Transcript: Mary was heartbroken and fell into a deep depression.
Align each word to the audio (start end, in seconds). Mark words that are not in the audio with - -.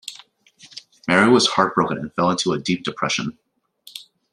Mary 1.07 1.29
was 1.29 1.45
heartbroken 1.47 1.99
and 1.99 2.11
fell 2.15 2.31
into 2.31 2.53
a 2.53 2.59
deep 2.59 2.83
depression. 2.83 3.37